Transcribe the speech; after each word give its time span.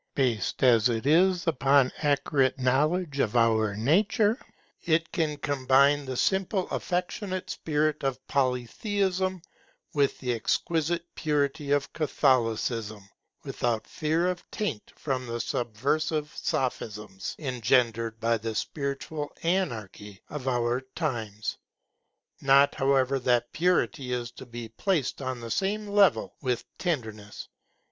Based 0.15 0.63
as 0.63 0.89
it 0.89 1.05
is 1.05 1.45
upon 1.45 1.91
accurate 1.99 2.57
knowledge 2.57 3.19
of 3.19 3.35
our 3.35 3.75
nature, 3.75 4.39
it 4.83 5.11
can 5.11 5.37
combine 5.37 6.05
the 6.05 6.17
simple 6.17 6.67
affectionate 6.71 7.51
spirit 7.51 8.03
of 8.03 8.17
Polytheism 8.27 9.43
with 9.93 10.17
the 10.17 10.33
exquisite 10.33 11.05
purity 11.13 11.69
of 11.71 11.93
Catholicism, 11.93 13.07
without 13.43 13.85
fear 13.85 14.25
of 14.27 14.41
taint 14.49 14.91
from 14.95 15.27
the 15.27 15.39
subversive 15.39 16.33
sophisms 16.35 17.35
engendered 17.37 18.19
by 18.19 18.39
the 18.39 18.55
spiritual 18.55 19.29
anarchy 19.43 20.19
of 20.31 20.47
our 20.47 20.81
times. 20.95 21.59
Not 22.41 22.73
however 22.73 23.19
that 23.19 23.53
purity 23.53 24.11
is 24.13 24.31
to 24.31 24.47
be 24.47 24.67
placed 24.69 25.21
on 25.21 25.39
the 25.41 25.51
same 25.51 25.85
level 25.87 26.33
with 26.41 26.65
tenderness. 26.79 27.49